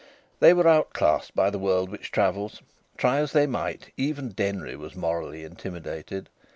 [0.39, 2.63] They were outclassed by the world which travels.
[2.97, 6.27] Try as they might, even Denry was morally intimidated.